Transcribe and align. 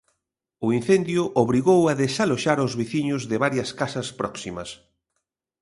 O 0.65 0.67
incendio 0.79 1.23
obrigou 1.43 1.81
a 1.87 1.93
desaloxar 2.03 2.57
aos 2.59 2.73
veciños 2.79 3.21
de 3.29 3.37
varias 3.43 3.69
casas 3.79 4.07
próximas. 4.19 4.69